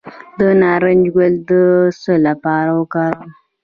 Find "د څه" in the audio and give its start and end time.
1.47-2.13